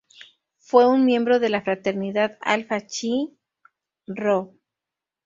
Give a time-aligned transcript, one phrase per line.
[0.57, 3.37] Fue un miembro de la fraternidad Alfa Chi
[4.07, 4.55] Rho.